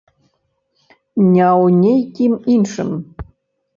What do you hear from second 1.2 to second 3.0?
Не ў нейкім іншым.